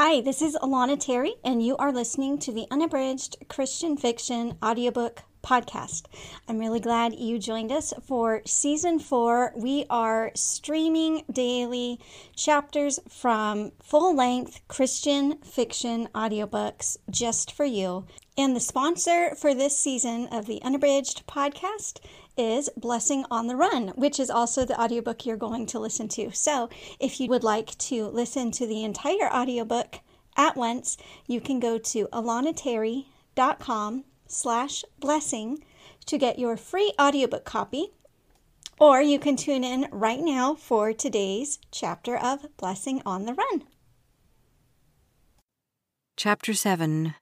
[0.00, 5.24] Hi, this is Alana Terry, and you are listening to the Unabridged Christian Fiction Audiobook
[5.42, 6.04] Podcast.
[6.46, 9.52] I'm really glad you joined us for season four.
[9.56, 11.98] We are streaming daily
[12.36, 18.06] chapters from full length Christian fiction audiobooks just for you.
[18.36, 21.98] And the sponsor for this season of the Unabridged Podcast
[22.38, 26.30] is Blessing on the Run, which is also the audiobook you're going to listen to.
[26.30, 30.00] So, if you would like to listen to the entire audiobook
[30.36, 30.96] at once,
[31.26, 35.64] you can go to alanaterry.com slash blessing
[36.06, 37.92] to get your free audiobook copy.
[38.78, 43.64] Or you can tune in right now for today's chapter of Blessing on the Run.
[46.16, 47.14] Chapter 7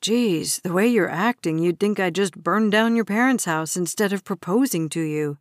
[0.00, 4.14] Geez, the way you're acting, you'd think I'd just burned down your parents' house instead
[4.14, 5.36] of proposing to you.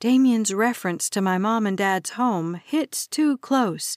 [0.00, 3.96] Damien's reference to my mom and dad's home hits too close.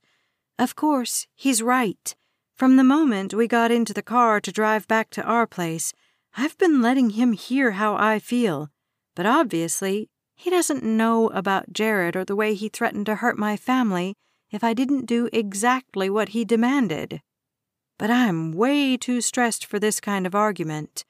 [0.58, 2.16] Of course, he's right.
[2.56, 5.92] From the moment we got into the car to drive back to our place,
[6.38, 8.70] I've been letting him hear how I feel.
[9.16, 13.58] But obviously, he doesn't know about Jared or the way he threatened to hurt my
[13.58, 14.16] family
[14.50, 17.22] if I didn't do exactly what he demanded.
[17.98, 21.04] But I'm way too stressed for this kind of argument.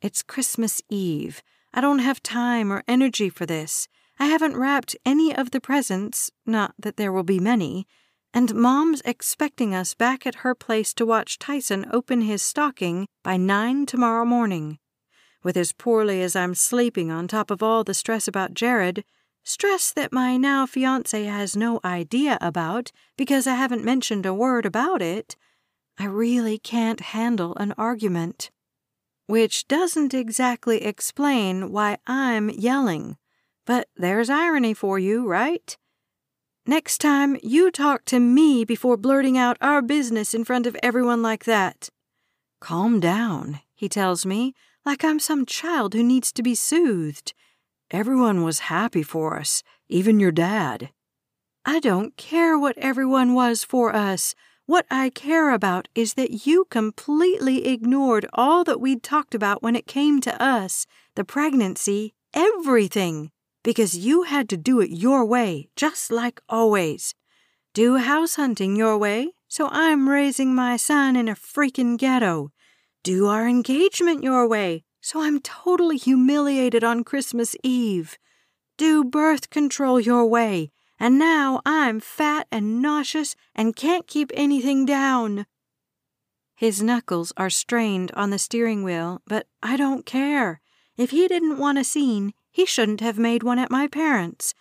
[0.00, 1.42] It's Christmas Eve.
[1.72, 3.86] I don't have time or energy for this.
[4.18, 7.86] I haven't wrapped any of the presents, not that there will be many,
[8.34, 13.36] and Mom's expecting us back at her place to watch Tyson open his stocking by
[13.36, 14.78] nine tomorrow morning.
[15.44, 19.04] With as poorly as I'm sleeping on top of all the stress about Jared,
[19.44, 24.66] stress that my now fiance has no idea about because I haven't mentioned a word
[24.66, 25.36] about it,
[25.98, 28.50] I really can't handle an argument.
[29.26, 33.16] Which doesn't exactly explain why I'm yelling.
[33.66, 35.76] But there's irony for you, right?
[36.66, 41.22] Next time, you talk to me before blurting out our business in front of everyone
[41.22, 41.88] like that.
[42.60, 44.54] Calm down, he tells me,
[44.84, 47.34] like I'm some child who needs to be soothed.
[47.90, 50.90] Everyone was happy for us, even your dad.
[51.64, 54.34] I don't care what everyone was for us.
[54.66, 59.74] What I care about is that you completely ignored all that we'd talked about when
[59.74, 60.86] it came to us
[61.16, 63.30] the pregnancy, everything,
[63.64, 67.14] because you had to do it your way, just like always.
[67.74, 72.52] Do house hunting your way, so I'm raising my son in a freaking ghetto.
[73.02, 78.16] Do our engagement your way, so I'm totally humiliated on Christmas Eve.
[78.78, 80.70] Do birth control your way,
[81.02, 85.46] and now I'm fat and nauseous and can't keep anything down.
[86.54, 90.60] His knuckles are strained on the steering wheel, but I don't care.
[90.96, 94.54] If he didn't want a scene, he shouldn't have made one at my parents'.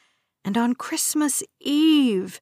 [0.43, 2.41] And on Christmas Eve.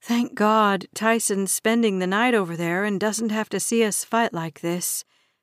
[0.00, 4.32] Thank God Tyson's spending the night over there and doesn't have to see us fight
[4.32, 5.02] like this.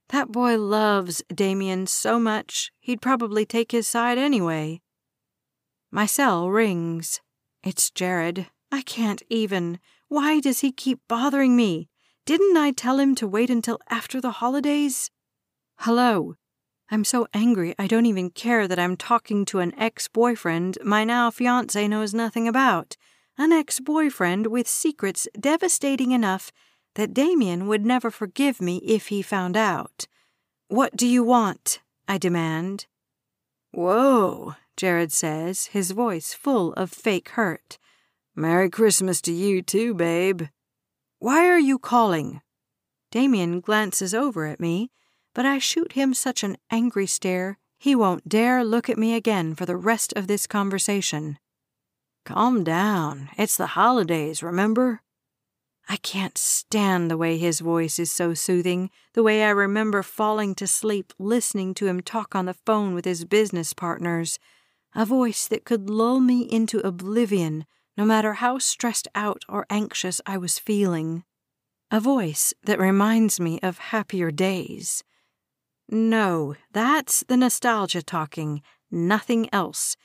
[0.09, 4.79] That boy loves Damien so much, he'd probably take his side anyway.
[5.91, 7.19] My cell rings.
[7.63, 8.47] It's Jared.
[8.71, 9.79] I can't even.
[10.09, 11.87] Why does he keep bothering me?
[12.25, 15.09] Didn't I tell him to wait until after the holidays?
[15.79, 16.35] Hello.
[16.91, 21.05] I'm so angry I don't even care that I'm talking to an ex boyfriend my
[21.05, 22.97] now fiance knows nothing about.
[23.37, 26.51] An ex boyfriend with secrets devastating enough
[26.95, 30.05] that Damien would never forgive me if he found out.
[30.67, 31.79] What do you want?
[32.07, 32.87] I demand.
[33.71, 37.77] Whoa, Jared says, his voice full of fake hurt.
[38.35, 40.43] Merry Christmas to you too, babe.
[41.19, 42.41] Why are you calling?
[43.11, 44.91] Damien glances over at me,
[45.33, 49.55] but I shoot him such an angry stare he won't dare look at me again
[49.55, 51.37] for the rest of this conversation.
[52.23, 53.27] Calm down.
[53.37, 55.01] It's the holidays, remember?
[55.89, 60.55] I can't stand the way his voice is so soothing, the way I remember falling
[60.55, 64.39] to sleep listening to him talk on the phone with his business partners
[64.95, 67.65] a voice that could lull me into oblivion
[67.97, 71.23] no matter how stressed out or anxious I was feeling.
[71.91, 75.03] A voice that reminds me of happier days.
[75.89, 79.95] No, that's the nostalgia talking, nothing else.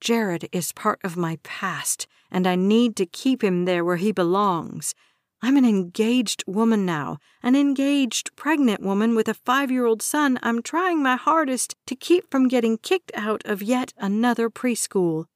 [0.00, 4.10] Jared is part of my past, and I need to keep him there where he
[4.10, 4.94] belongs.
[5.40, 10.38] I'm an engaged woman now, an engaged pregnant woman with a five year old son
[10.42, 15.26] I'm trying my hardest to keep from getting kicked out of yet another preschool.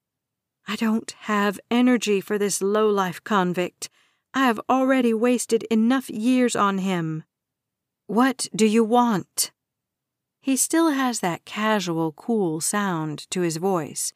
[0.66, 3.88] I don't have energy for this low-life convict.
[4.34, 7.24] I have already wasted enough years on him.
[8.06, 9.52] What do you want?
[10.40, 14.12] He still has that casual, cool sound to his voice.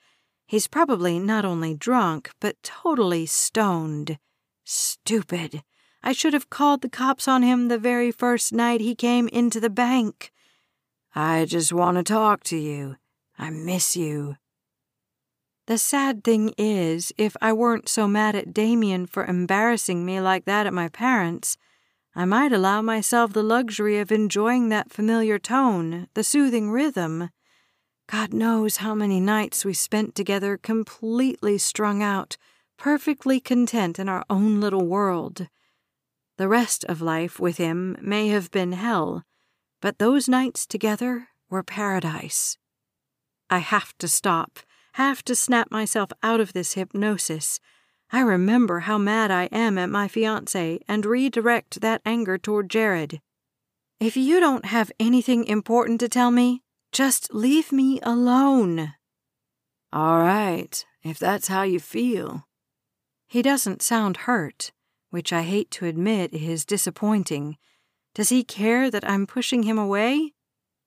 [0.46, 4.18] He's probably not only drunk, but totally stoned.
[4.64, 5.62] stupid.
[6.06, 9.58] I should have called the cops on him the very first night he came into
[9.58, 10.30] the bank.
[11.16, 12.94] I just want to talk to you.
[13.36, 14.36] I miss you.
[15.66, 20.44] The sad thing is, if I weren't so mad at Damien for embarrassing me like
[20.44, 21.56] that at my parents',
[22.14, 27.30] I might allow myself the luxury of enjoying that familiar tone, the soothing rhythm.
[28.06, 32.36] God knows how many nights we spent together completely strung out,
[32.76, 35.48] perfectly content in our own little world.
[36.38, 39.24] The rest of life with him may have been hell,
[39.80, 42.58] but those nights together were paradise.
[43.48, 44.58] I have to stop,
[44.94, 47.58] have to snap myself out of this hypnosis.
[48.12, 53.20] I remember how mad I am at my fiance and redirect that anger toward Jared.
[53.98, 56.62] If you don't have anything important to tell me,
[56.92, 58.92] just leave me alone.
[59.90, 62.46] All right, if that's how you feel.
[63.26, 64.72] He doesn't sound hurt
[65.10, 67.56] which I hate to admit is disappointing.
[68.14, 70.32] Does he care that I'm pushing him away?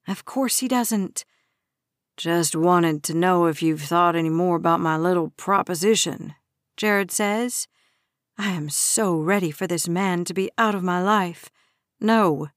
[0.08, 1.26] Of course he doesn't.
[2.18, 6.36] Just wanted to know if you've thought any more about my little proposition,
[6.76, 7.68] Jared says.
[8.38, 11.50] I am so ready for this man to be out of my life.
[12.00, 12.48] No.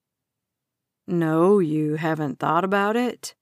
[1.06, 3.34] No, you haven't thought about it?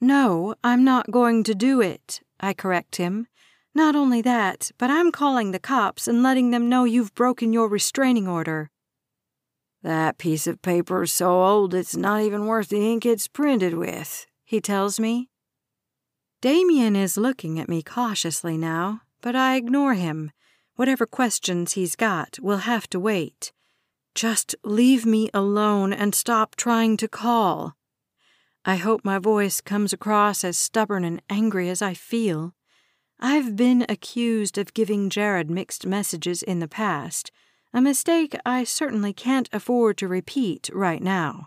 [0.00, 3.26] No, I'm not going to do it, I correct him.
[3.74, 7.68] Not only that, but I'm calling the cops and letting them know you've broken your
[7.68, 8.70] restraining order.
[9.82, 14.26] That piece of paper's so old it's not even worth the ink it's printed with,
[14.44, 15.28] he tells me.
[16.40, 20.30] Damien is looking at me cautiously now, but I ignore him.
[20.76, 23.52] Whatever questions he's got will have to wait.
[24.14, 27.74] Just leave me alone and stop trying to call.
[28.64, 32.54] I hope my voice comes across as stubborn and angry as I feel.
[33.26, 37.30] I've been accused of giving Jared mixed messages in the past,
[37.72, 41.46] a mistake I certainly can't afford to repeat right now.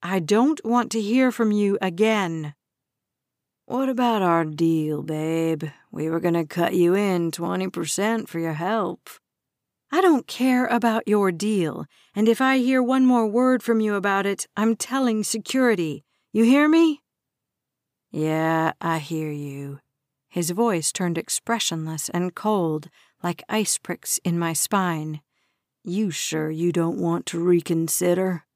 [0.00, 2.54] I don't want to hear from you again.
[3.66, 5.64] What about our deal, babe?
[5.90, 9.10] We were going to cut you in 20% for your help.
[9.90, 11.84] I don't care about your deal,
[12.14, 16.04] and if I hear one more word from you about it, I'm telling security.
[16.32, 17.02] You hear me?
[18.12, 19.80] Yeah, I hear you.
[20.32, 22.88] His voice turned expressionless and cold,
[23.22, 25.20] like ice pricks in my spine.
[25.84, 28.46] You sure you don't want to reconsider?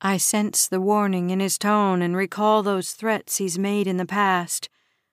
[0.00, 4.04] I sense the warning in his tone and recall those threats he's made in the
[4.04, 4.68] past.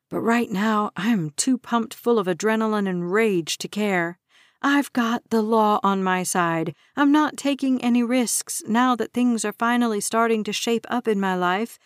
[0.09, 4.17] But right now, I'm too pumped full of adrenaline and rage to care.
[4.63, 6.73] I've got the law on my side.
[6.95, 11.19] I'm not taking any risks now that things are finally starting to shape up in
[11.19, 11.77] my life.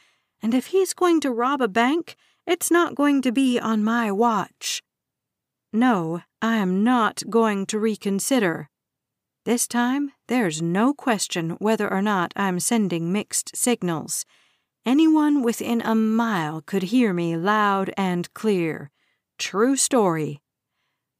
[0.41, 2.15] And if he's going to rob a bank,
[2.47, 4.81] it's not going to be on my watch.
[5.73, 8.69] No, I am not going to reconsider.
[9.45, 14.25] This time, there's no question whether or not I'm sending mixed signals.
[14.85, 18.91] Anyone within a mile could hear me loud and clear.
[19.37, 20.41] True story.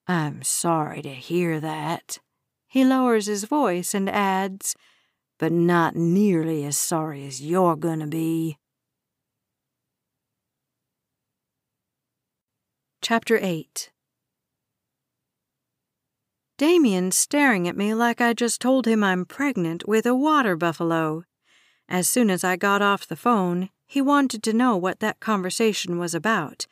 [0.08, 2.20] I'm sorry to hear that.
[2.68, 4.76] He lowers his voice and adds,
[5.40, 8.58] but not nearly as sorry as you're gonna be.
[13.08, 13.92] Chapter 8
[16.58, 21.24] Damien's staring at me like I just told him I'm pregnant with a water buffalo.
[21.88, 26.00] As soon as I got off the phone, he wanted to know what that conversation
[26.00, 26.66] was about,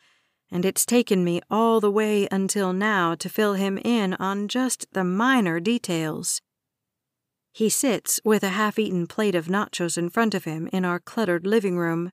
[0.50, 4.88] and it's taken me all the way until now to fill him in on just
[4.92, 6.42] the minor details.
[7.52, 11.00] He sits with a half eaten plate of nachos in front of him in our
[11.00, 12.10] cluttered living room.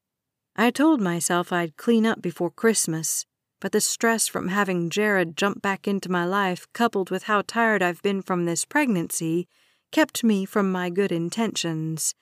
[0.56, 3.24] I told myself I'd clean up before Christmas,
[3.60, 7.82] but the stress from having Jared jump back into my life, coupled with how tired
[7.82, 9.46] I've been from this pregnancy,
[9.92, 12.14] kept me from my good intentions.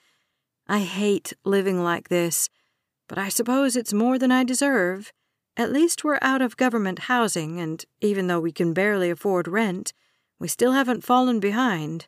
[0.66, 2.48] I hate living like this,
[3.08, 5.12] but I suppose it's more than I deserve.
[5.56, 9.92] At least we're out of government housing, and even though we can barely afford rent,
[10.38, 12.06] we still haven't fallen behind.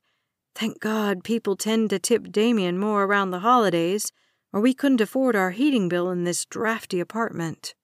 [0.55, 4.13] Thank God people tend to tip Damien more around the holidays,
[4.53, 7.75] or we couldn't afford our heating bill in this drafty apartment.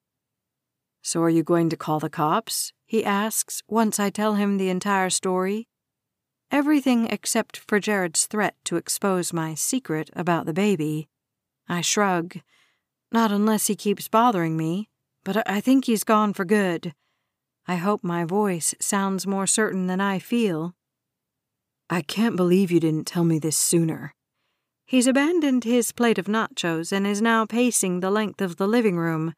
[1.07, 2.73] So are you going to call the cops?
[2.85, 5.69] he asks once I tell him the entire story.
[6.51, 11.07] Everything except for Jared's threat to expose my secret about the baby.
[11.69, 12.39] I shrug.
[13.13, 14.89] Not unless he keeps bothering me,
[15.23, 16.93] but I think he's gone for good.
[17.69, 20.75] I hope my voice sounds more certain than I feel.
[21.89, 24.13] I can't believe you didn't tell me this sooner.
[24.85, 28.97] He's abandoned his plate of nachos and is now pacing the length of the living
[28.97, 29.35] room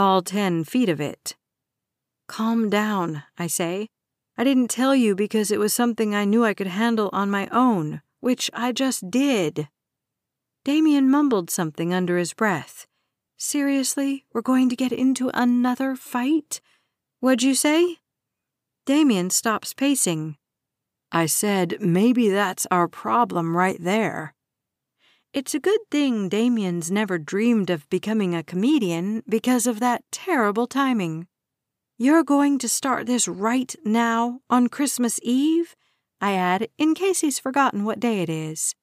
[0.00, 1.36] all ten feet of it.
[2.26, 3.86] Calm down, I say.
[4.38, 7.48] I didn't tell you because it was something I knew I could handle on my
[7.52, 9.68] own, which I just did.
[10.64, 12.86] Damien mumbled something under his breath.
[13.36, 16.62] Seriously, we're going to get into another fight?
[17.20, 17.98] What'd you say?
[18.86, 20.36] Damien stops pacing.
[21.12, 24.34] I said maybe that's our problem right there.
[25.32, 30.66] It's a good thing Damien's never dreamed of becoming a comedian because of that terrible
[30.66, 31.28] timing.
[31.96, 35.76] You're going to start this right now on Christmas Eve?
[36.20, 38.74] I add, in case he's forgotten what day it is.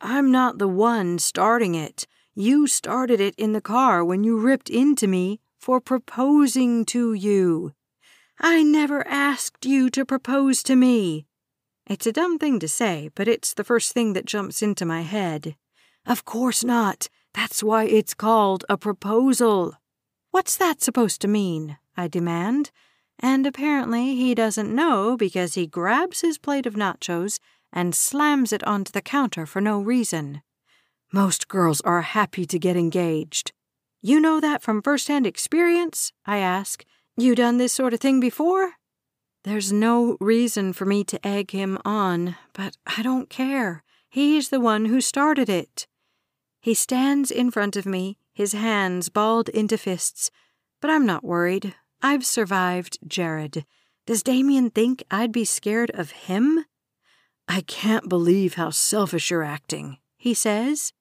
[0.00, 2.06] I'm not the one starting it.
[2.32, 7.72] You started it in the car when you ripped into me for proposing to you.
[8.38, 11.26] I never asked you to propose to me.
[11.88, 15.02] It's a dumb thing to say, but it's the first thing that jumps into my
[15.02, 15.56] head.
[16.08, 17.08] Of course not.
[17.34, 19.74] That's why it's called a proposal.
[20.30, 21.76] What's that supposed to mean?
[21.98, 22.70] I demand.
[23.18, 27.38] And apparently he doesn't know because he grabs his plate of nachos
[27.72, 30.40] and slams it onto the counter for no reason.
[31.12, 33.52] Most girls are happy to get engaged.
[34.00, 36.12] You know that from first-hand experience?
[36.24, 36.84] I ask.
[37.18, 38.72] You done this sort of thing before?
[39.44, 43.82] There's no reason for me to egg him on, but I don't care.
[44.08, 45.86] He's the one who started it.
[46.60, 50.30] He stands in front of me, his hands balled into fists,
[50.80, 51.74] but I'm not worried.
[52.02, 53.64] I've survived Jared.
[54.06, 56.64] Does Damien think I'd be scared of him?
[57.48, 60.92] I can't believe how selfish you're acting, he says.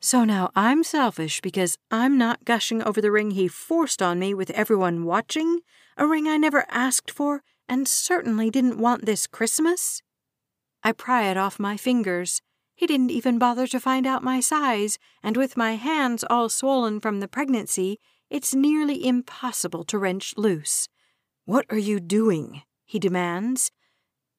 [0.00, 4.34] So now I'm selfish because I'm not gushing over the ring he forced on me
[4.34, 5.60] with everyone watching,
[5.96, 10.02] a ring I never asked for and certainly didn't want this Christmas.
[10.82, 12.42] I pry it off my fingers.
[12.74, 17.00] He didn't even bother to find out my size, and with my hands all swollen
[17.00, 18.00] from the pregnancy,
[18.30, 20.88] it's nearly impossible to wrench loose.
[21.44, 22.62] What are you doing?
[22.84, 23.70] he demands.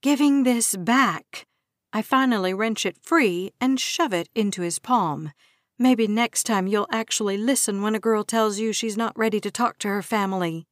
[0.01, 1.45] Giving this back.
[1.93, 5.31] I finally wrench it free and shove it into his palm.
[5.77, 9.51] Maybe next time you'll actually listen when a girl tells you she's not ready to
[9.51, 10.65] talk to her family.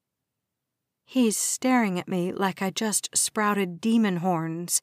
[1.05, 4.81] He's staring at me like I just sprouted demon horns.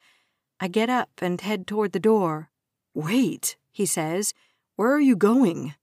[0.61, 2.51] I get up and head toward the door.
[2.99, 4.35] Wait, he says.
[4.75, 5.75] Where are you going?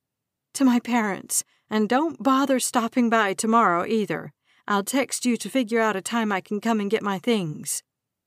[0.55, 4.33] To my parents, and don't bother stopping by tomorrow either.
[4.67, 7.83] I'll text you to figure out a time I can come and get my things.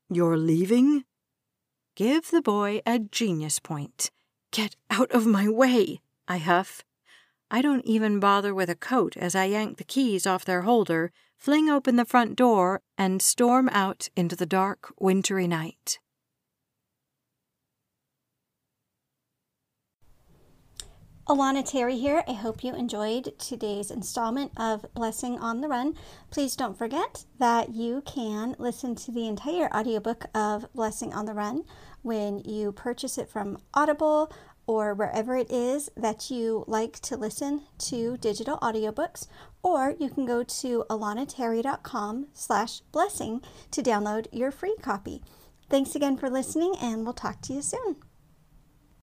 [0.09, 1.03] You're leaving?
[1.93, 4.09] Give the boy a genius point.
[4.51, 6.83] Get out of my way, I huff.
[7.51, 11.11] I don't even bother with a coat as I yank the keys off their holder,
[11.37, 15.99] fling open the front door, and storm out into the dark, wintry night.
[21.29, 22.23] Alana Terry here.
[22.27, 25.93] I hope you enjoyed today's installment of Blessing on the Run.
[26.31, 31.35] Please don't forget that you can listen to the entire audiobook of Blessing on the
[31.35, 31.65] Run
[32.01, 34.33] when you purchase it from Audible
[34.65, 39.27] or wherever it is that you like to listen to digital audiobooks,
[39.61, 45.21] or you can go to alanaterry.com slash blessing to download your free copy.
[45.69, 47.97] Thanks again for listening, and we'll talk to you soon.